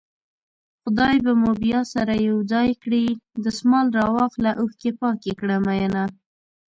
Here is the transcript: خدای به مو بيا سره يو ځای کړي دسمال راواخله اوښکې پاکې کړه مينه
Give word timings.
خدای 0.81 1.17
به 1.25 1.31
مو 1.41 1.51
بيا 1.63 1.81
سره 1.93 2.13
يو 2.27 2.37
ځای 2.51 2.69
کړي 2.83 3.05
دسمال 3.45 3.87
راواخله 3.99 4.51
اوښکې 4.61 4.91
پاکې 5.01 5.31
کړه 5.39 5.57
مينه 5.67 6.03